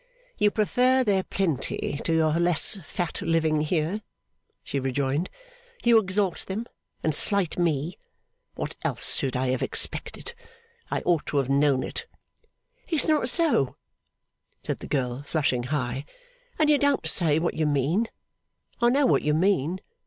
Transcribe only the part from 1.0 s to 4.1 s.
their plenty to your less fat living here,'